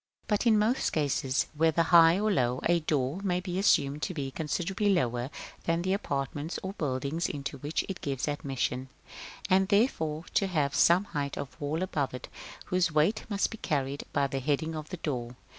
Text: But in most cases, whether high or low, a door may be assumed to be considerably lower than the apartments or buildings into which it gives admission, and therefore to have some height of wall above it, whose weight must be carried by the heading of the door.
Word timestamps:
But 0.27 0.47
in 0.47 0.57
most 0.57 0.89
cases, 0.89 1.45
whether 1.53 1.83
high 1.83 2.19
or 2.19 2.31
low, 2.31 2.59
a 2.65 2.79
door 2.79 3.19
may 3.21 3.39
be 3.39 3.59
assumed 3.59 4.01
to 4.01 4.15
be 4.15 4.31
considerably 4.31 4.91
lower 4.91 5.29
than 5.65 5.83
the 5.83 5.93
apartments 5.93 6.57
or 6.63 6.73
buildings 6.73 7.29
into 7.29 7.59
which 7.59 7.85
it 7.87 8.01
gives 8.01 8.27
admission, 8.27 8.89
and 9.47 9.67
therefore 9.67 10.23
to 10.33 10.47
have 10.47 10.73
some 10.73 11.03
height 11.03 11.37
of 11.37 11.55
wall 11.61 11.83
above 11.83 12.15
it, 12.15 12.29
whose 12.65 12.91
weight 12.91 13.25
must 13.29 13.51
be 13.51 13.59
carried 13.59 14.03
by 14.11 14.25
the 14.25 14.39
heading 14.39 14.73
of 14.73 14.89
the 14.89 14.97
door. 14.97 15.35